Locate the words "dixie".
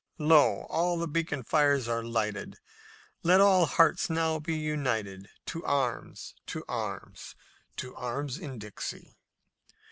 8.57-9.19